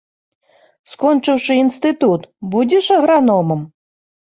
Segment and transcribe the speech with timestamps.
[0.93, 2.21] Скончыўшы інстытут,
[2.57, 3.65] будзеш аграномам?